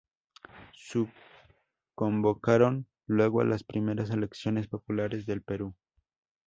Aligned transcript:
Se 0.73 1.05
convocaron 1.93 2.87
luego 3.05 3.41
a 3.41 3.45
las 3.45 3.63
primeras 3.63 4.09
elecciones 4.09 4.65
populares 4.67 5.27
del 5.27 5.43
Perú. 5.43 5.75